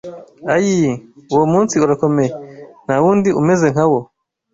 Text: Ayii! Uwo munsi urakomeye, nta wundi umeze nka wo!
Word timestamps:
Ayii! 0.55 0.93
Uwo 1.33 1.45
munsi 1.53 1.73
urakomeye, 1.85 2.31
nta 2.85 2.95
wundi 3.03 3.29
umeze 3.41 3.65
nka 3.73 3.85
wo! 3.91 3.99